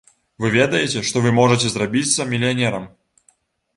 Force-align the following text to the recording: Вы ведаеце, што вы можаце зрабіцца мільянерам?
Вы 0.43 0.47
ведаеце, 0.55 1.03
што 1.11 1.21
вы 1.27 1.33
можаце 1.41 1.67
зрабіцца 1.75 2.27
мільянерам? 2.33 2.93